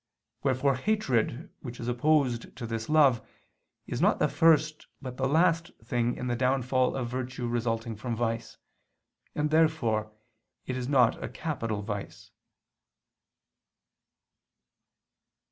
Wherefore 0.41 0.77
hatred, 0.77 1.51
which 1.59 1.79
is 1.79 1.87
opposed 1.87 2.55
to 2.55 2.65
this 2.65 2.89
love, 2.89 3.21
is 3.85 4.01
not 4.01 4.17
the 4.17 4.27
first 4.27 4.87
but 4.99 5.17
the 5.17 5.27
last 5.27 5.69
thing 5.83 6.15
in 6.17 6.25
the 6.25 6.35
downfall 6.35 6.95
of 6.95 7.07
virtue 7.07 7.47
resulting 7.47 7.95
from 7.95 8.15
vice: 8.15 8.57
and 9.35 9.51
therefore 9.51 10.11
it 10.65 10.75
is 10.75 10.87
not 10.89 11.23
a 11.23 11.29
capital 11.29 11.83
vice. 11.83 12.31